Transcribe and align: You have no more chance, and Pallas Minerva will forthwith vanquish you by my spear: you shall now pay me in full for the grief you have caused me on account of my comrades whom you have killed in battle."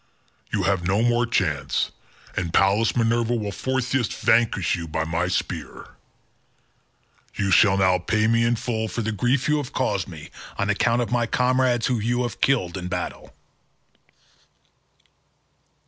You 0.51 0.63
have 0.63 0.87
no 0.87 1.03
more 1.03 1.27
chance, 1.27 1.91
and 2.35 2.51
Pallas 2.51 2.95
Minerva 2.95 3.35
will 3.35 3.51
forthwith 3.51 4.11
vanquish 4.11 4.75
you 4.75 4.87
by 4.87 5.03
my 5.03 5.27
spear: 5.27 5.89
you 7.35 7.51
shall 7.51 7.77
now 7.77 7.99
pay 7.99 8.25
me 8.25 8.43
in 8.43 8.55
full 8.55 8.87
for 8.87 9.03
the 9.03 9.11
grief 9.11 9.47
you 9.47 9.57
have 9.57 9.73
caused 9.73 10.07
me 10.07 10.31
on 10.57 10.71
account 10.71 11.03
of 11.03 11.11
my 11.11 11.27
comrades 11.27 11.85
whom 11.85 12.01
you 12.01 12.23
have 12.23 12.41
killed 12.41 12.77
in 12.77 12.87
battle." 12.87 13.31